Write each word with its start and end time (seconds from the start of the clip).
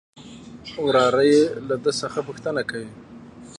وراره 0.83 1.23
يې 1.31 1.41
له 1.67 1.75
ده 1.83 1.91
څخه 2.01 2.19
پوښتنه 2.27 2.61
کوي. 2.69 2.89